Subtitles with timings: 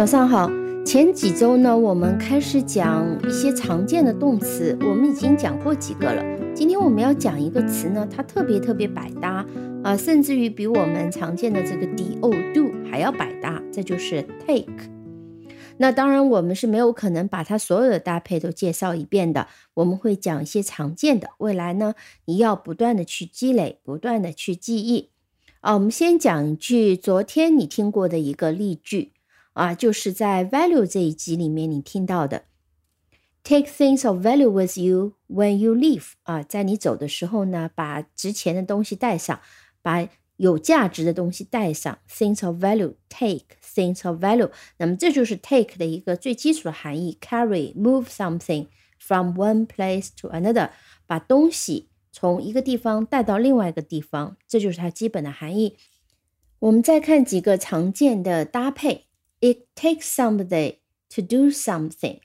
[0.00, 0.50] 早上好。
[0.82, 6.24] 前几周呢，我们开始讲一些常见的动词，我们已经讲过几个了。
[6.54, 9.44] 今天我们要讲一个词呢，它特别特别百搭
[9.84, 13.62] 啊，甚至于比我们常见的这个 do do 还要百搭。
[13.70, 14.72] 这就是 take。
[15.76, 19.48] 那当然，我们是没有可能把它所有的搭配都介绍一遍的。
[19.74, 21.92] 我们会讲一些常见的，未来呢，
[22.24, 25.10] 你要不断的去积累，不断的去记忆。
[25.60, 29.12] 啊，我们先讲一句昨天你听过的一个例句。
[29.52, 32.44] 啊，就是在 value 这一集里面你听到的
[33.42, 36.12] ，take things of value with you when you leave。
[36.22, 39.40] 啊，在你走的时候呢，把值钱的东西带上，
[39.82, 41.98] 把有价值的东西带上。
[42.08, 44.50] things of value，take things of value。
[44.78, 50.70] 那么这就是 take 的一个最基础的含义，carry，move something from one place to another，
[51.06, 55.76] 把东西从一个地方带到另外一个地方，这就是它基本的含义。
[56.60, 59.08] 我们再看几个常见的搭配。
[59.39, 60.77] It takes somebody
[61.13, 62.19] to do something，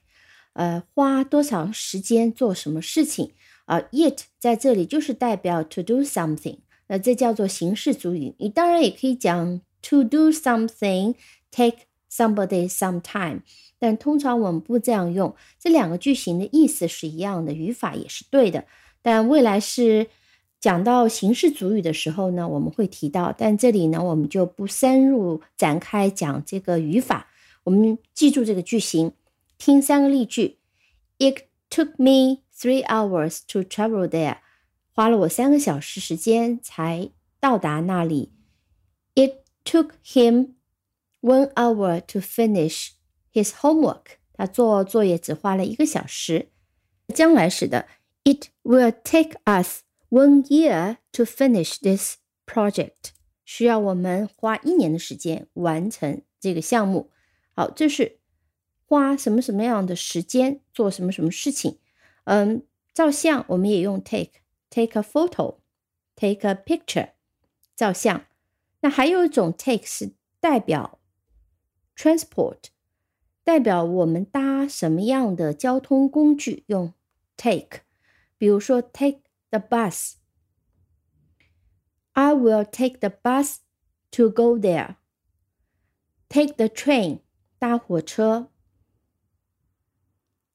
[0.53, 3.33] 呃，花多少时间做什么事情
[3.65, 3.79] 啊？
[3.91, 8.35] It 在这里就是代表 to do something，那这叫做形式主语。
[8.39, 11.15] 你当然也可以讲 to do something
[11.51, 13.41] take somebody some time，
[13.77, 15.35] 但通常我们不这样用。
[15.59, 18.65] 这两个句型的意思是一样的，语法也是对的。
[19.01, 20.07] 但未来是
[20.66, 27.28] 讲到形式主语的时候呢，我们会提到，但这里呢，我们就不深入展开讲这个语法。
[27.62, 29.12] 我们记住这个句型，
[29.58, 30.58] 听三个例句
[31.20, 34.38] ：It took me three hours to travel there，
[34.92, 38.32] 花了我三个小时时间才到达那里。
[39.14, 40.54] It took him
[41.20, 42.88] one hour to finish
[43.32, 46.48] his homework，他做作业只花了一个小时。
[47.14, 47.86] 将来时的
[48.24, 49.85] ，It will take us。
[50.08, 53.10] One year to finish this project，
[53.44, 57.10] 需要我们花一年的时间完成这个项目。
[57.54, 58.20] 好，这是
[58.86, 61.80] 花什么什么样的时间做什么什么事情。
[62.24, 62.62] 嗯，
[62.94, 67.10] 照相我们也用 take，take a photo，take a picture，
[67.74, 68.24] 照相。
[68.82, 71.00] 那还有一种 take 是代表
[71.96, 72.66] transport，
[73.42, 76.94] 代表我们搭什么样的交通工具用
[77.36, 77.80] take，
[78.38, 79.25] 比如说 take。
[79.51, 80.15] the bus.
[82.13, 83.59] I will take the bus
[84.11, 84.95] to go there.
[86.29, 87.19] Take the train，
[87.59, 88.49] 搭火车。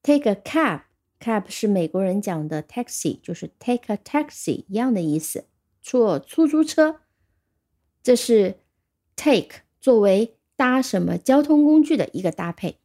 [0.02, 0.82] Take a cab,
[1.18, 5.46] cab 是美国人讲的 taxi，就是 take a taxi 一样的意思，
[5.82, 7.00] 坐出租车。
[8.02, 8.60] 这是
[9.16, 12.78] take 作为搭什么交通工具的一个搭配。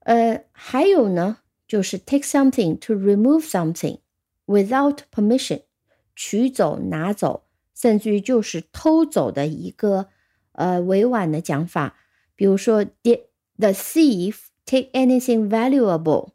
[0.00, 4.00] 呃，还有呢，就是 take something to remove something。
[4.46, 5.62] without permission，
[6.14, 10.08] 取走、拿走，甚至于就是偷走的一个
[10.52, 11.96] 呃委婉的讲法。
[12.34, 13.26] 比如说，Did
[13.56, 16.32] the thief take anything valuable？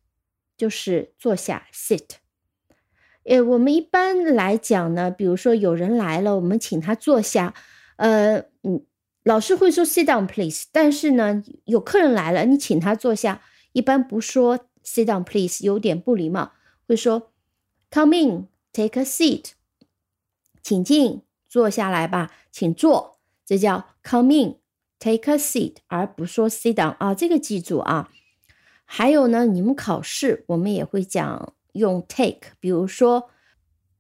[0.57, 2.17] 就是坐下，sit。
[3.25, 7.55] 呃，我们一般来讲呢，比如说有人来了，我们请他坐下。
[7.98, 8.86] 呃，嗯，
[9.24, 13.42] 老师会说 sit down please，但是呢，有客人来了，你请他坐下，
[13.74, 16.54] 一般不说 sit down please，有点不礼貌，
[16.88, 17.32] 会说
[17.90, 19.52] come in，take a seat，
[20.62, 28.12] 请进，坐下来吧，请坐，这叫 come in，take a seat，而不说 sit down 啊，这个记住啊。
[28.84, 33.32] 还有呢，你们考试我们也会讲用 take，比如说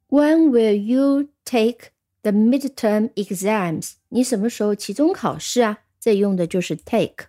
[0.10, 1.90] when will you take
[2.25, 5.78] The midterm exams，你什么时候期中考试啊？
[5.99, 7.27] 这用的就是 take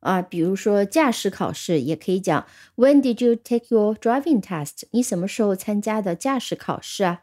[0.00, 0.20] 啊。
[0.20, 2.46] 比如说驾驶考试也可以讲
[2.76, 4.82] When did you take your driving test？
[4.90, 7.22] 你什么时候参加的驾驶考试啊？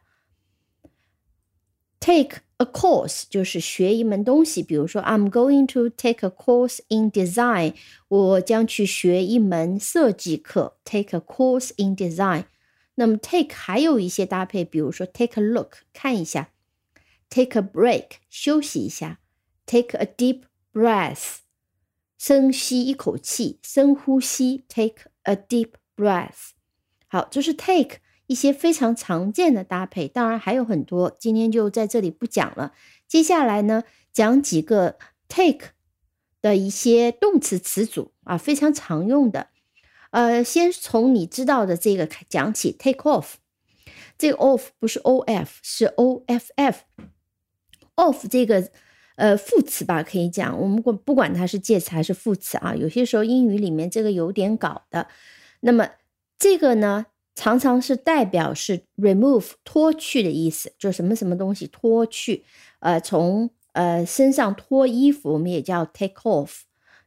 [1.99, 7.75] Take a course 就是学一门东西，比如说 I'm going to take a course in design，
[8.07, 10.77] 我将去学一门设计课。
[10.83, 12.45] Take a course in design。
[12.95, 16.49] 那么 take 还有一些搭配，比如说 take a look，看一下。
[17.30, 19.20] Take a break，休息一下。
[19.66, 20.42] Take a deep
[20.72, 21.38] breath，
[22.16, 24.64] 深吸一口气，深呼吸。
[24.68, 26.50] Take a deep breath。
[27.06, 32.72] 好，这是 take 一些非常常见的搭配，当然还有很多，今天就在这里不讲了。
[33.06, 34.98] 接下来呢，讲几个
[35.28, 35.70] take
[36.40, 39.48] 的一些动词词组啊，非常常用的。
[40.10, 42.72] 呃，先从你知道的这个讲起。
[42.72, 43.34] Take off，
[44.16, 46.80] 这个 off 不是 o f，是 o f f。
[47.98, 48.66] Off 这个
[49.16, 55.08] 呃副词吧，可以讲，我们管不管它是介词还是副词啊，有些时候英语里面这个有点搞的。
[55.60, 55.90] 那么
[56.38, 62.44] 这个呢，常常是代表是 remove 脱去的意思，就什么什么东西脱去，
[62.78, 66.60] 呃，从呃身上脱衣服，我们也叫 take off。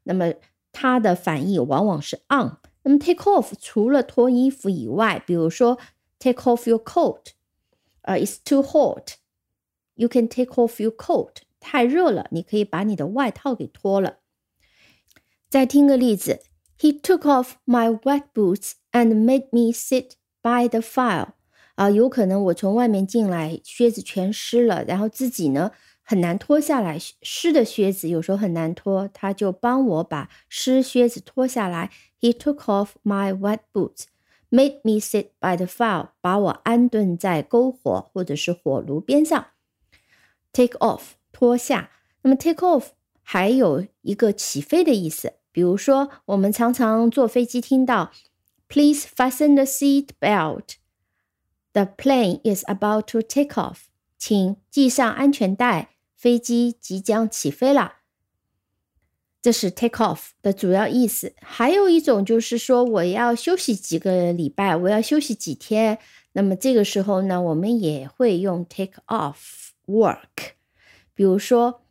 [0.03, 0.33] 那么
[0.73, 2.57] 它的反义往往是 on。
[2.83, 5.77] 那么 take off 除了脱衣服以外，比如说
[6.19, 7.27] take off your coat，
[8.01, 9.13] 呃，it's too hot
[10.01, 11.43] You can take off your coat。
[11.59, 14.17] 太热了，你可以把你的外套给脱了。
[15.47, 16.41] 再听个例子
[16.79, 21.33] ，He took off my wet boots and made me sit by the fire。
[21.75, 25.69] 啊，有可能我从外面进来，靴子全湿了，然后自己呢
[26.01, 31.91] 很难脱下来，湿的靴子有时候很难脱，他就帮我把湿靴子脱下来。
[32.19, 34.05] He took off my wet boots,
[34.49, 39.45] made me sit by the fire，把我安顿在篝火或者是火炉边上。
[40.53, 41.01] Take off，
[41.31, 41.91] 脱下。
[42.23, 42.89] 那么 take off
[43.21, 48.11] 还有一个起飞的意思，比如说我们常常坐飞机听到
[48.67, 50.75] Please fasten the seat belt,
[51.73, 53.77] the plane is about to take off。
[54.17, 57.95] 请系上安全带，飞机即将起飞了。
[59.41, 61.33] 这是 take off 的主要意思。
[61.41, 65.97] 还有一种就是说，我要休息几个礼拜，我要休息几天。
[66.33, 70.54] 那么这个时候呢，我们也会用 take off work。
[71.14, 71.82] 比如说，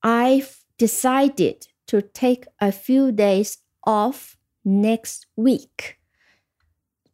[0.00, 4.32] I've decided to take a few days off
[4.64, 5.96] next week。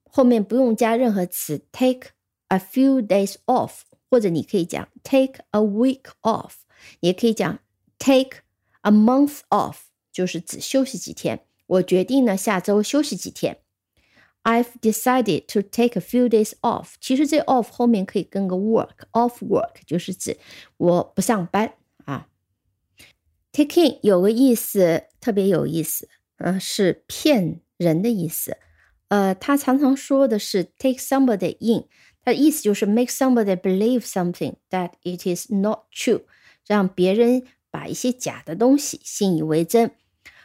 [0.04, 2.10] 后面不用加任何词，take
[2.48, 3.80] a few days off，
[4.10, 6.52] 或者你可以讲 take a week off，
[7.00, 7.58] 也可以讲
[7.98, 9.78] take。A month off
[10.12, 11.44] 就是只休息几天。
[11.66, 13.58] 我决定呢下周休息几天。
[14.43, 16.93] I've decided to take a few days off。
[16.99, 20.37] 其实这 off 后面可以跟个 work，off work 就是指
[20.77, 21.73] 我不上班
[22.05, 22.27] 啊。
[23.51, 28.57] Take in 有个意思特别有意思，呃，是骗人的意思。
[29.09, 31.87] 呃，他常常说的是 take somebody in，
[32.23, 36.23] 它的意思就是 make somebody believe something that it is not true，
[36.65, 37.43] 让别人。
[37.73, 39.91] 把一些假的东西信以为真，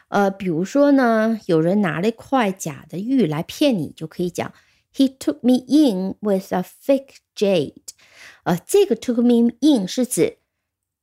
[0.09, 4.53] 呃，比如说呢，有人拿了一块假的玉来骗你，就可以讲
[4.93, 7.73] He took me in with a fake jade。
[8.43, 10.37] 呃，这个 took me in 是指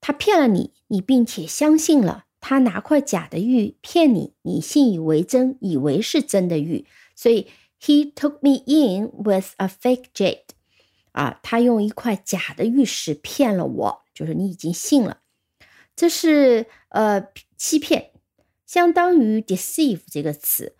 [0.00, 7.48] 他骗了你，你并且相信了他拿块假的玉骗你，你信以为真，以为是真的玉，所以
[7.80, 10.40] He took me in with a fake jade。
[11.12, 15.18] 啊，他用一块假的玉石骗了我，就是你已经信了。
[15.94, 18.10] 这是呃欺骗，
[18.74, 20.74] 相当于 deceive 这个词，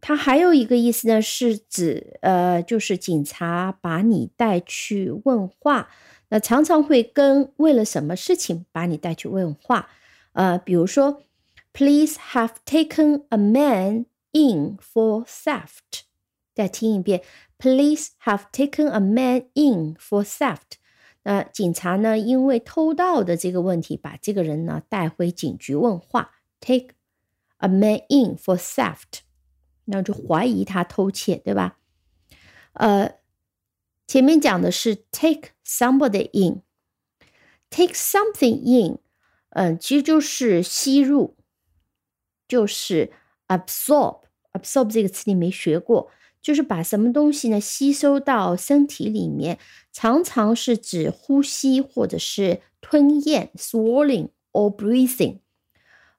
[0.00, 5.90] 它还有一个意思呢，是指呃就是警察把你带去问话，
[6.30, 9.90] 那常常会跟为了什么事情把你带去问话，
[10.32, 11.22] 呃比如说
[11.74, 16.04] ，Police have taken a man in for theft。
[16.54, 17.20] 再听一遍
[17.58, 20.78] ，Police have taken a man in for theft。
[21.24, 22.16] 那警察呢？
[22.16, 26.30] 因为偷盗的这个问题，把这个人呢带回警局问话
[26.60, 26.94] ，take
[27.60, 29.20] a man in for theft，
[29.86, 31.78] 那就怀疑他偷窃，对吧？
[32.74, 33.14] 呃，
[34.06, 38.98] 前面讲的是 take somebody in，take something in，
[39.50, 41.36] 嗯，其实就是吸入，
[42.46, 43.12] 就是
[43.48, 46.10] absorb，absorb 这个词你没学过。
[46.42, 49.58] 就是把什么东西呢吸收到身体里面，
[49.92, 55.40] 常常是指呼吸或者是吞咽 （swallowing or breathing）。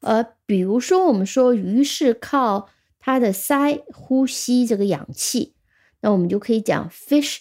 [0.01, 5.53] 呃，比如说我们说鱼是靠它的鳃呼吸这个氧气，
[6.01, 7.39] 那我们就可以讲 fish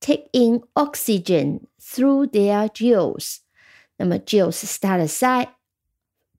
[0.00, 3.36] take in oxygen through their gills。
[3.98, 5.48] 那么 gills 是它的鳃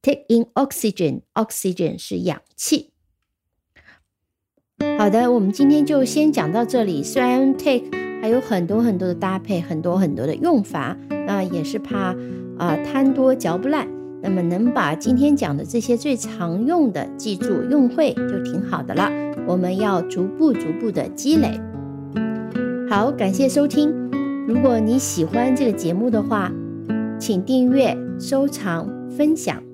[0.02, 2.92] ，take in oxygen，oxygen 是氧气。
[4.98, 7.04] 好的，我们今天就先讲到这里。
[7.04, 10.98] 虽然 take 还有很多很多的搭配，很多很多的用法，
[11.28, 12.16] 那也是怕
[12.58, 13.99] 啊贪多嚼不烂。
[14.22, 19.10] 那么能把今天讲的这些最常用的记住用会就挺好的了。
[19.48, 21.60] 我们要逐步逐步的积累。
[22.90, 23.90] 好，感谢收听。
[24.48, 26.52] 如果你喜欢这个节目的话，
[27.20, 29.69] 请订阅、收藏、分享。